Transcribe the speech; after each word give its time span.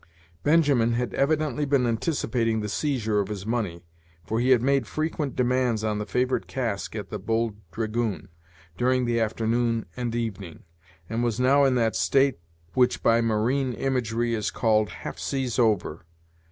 Benjamin 0.41 0.93
had 0.93 1.13
evidently 1.13 1.63
been 1.63 1.85
anticipating 1.85 2.59
the 2.61 2.67
seizure 2.69 3.19
of 3.19 3.27
his 3.27 3.45
money, 3.45 3.85
for 4.25 4.39
he 4.39 4.49
had 4.49 4.63
made 4.63 4.87
frequent 4.87 5.35
demands 5.35 5.83
on 5.83 5.99
the 5.99 6.07
favorite 6.07 6.47
cask 6.47 6.95
at 6.95 7.11
the 7.11 7.19
"Bold 7.19 7.55
Dragoon," 7.69 8.29
during 8.79 9.05
the 9.05 9.19
afternoon 9.19 9.85
and 9.95 10.15
evening, 10.15 10.63
and 11.07 11.23
was 11.23 11.39
now 11.39 11.65
in 11.65 11.75
that 11.75 11.95
state 11.95 12.39
which 12.73 13.03
by 13.03 13.21
marine 13.21 13.73
imagery 13.73 14.33
is 14.33 14.49
called 14.49 14.89
"half 14.89 15.19
seas 15.19 15.59
over." 15.59 16.03